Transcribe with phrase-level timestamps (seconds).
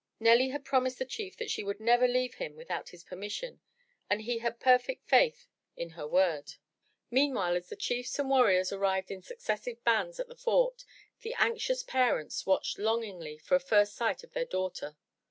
[0.19, 3.61] Nelly had promised the Chief that she would never leave him without his permission,
[4.09, 5.45] and he had perfect faith
[5.77, 6.53] in her word.
[7.11, 10.85] Meantime, as the chiefs and warriors arrived in successive bands at the fort,
[11.19, 14.97] the anxious parents watched longingly for a first sight of their daughter.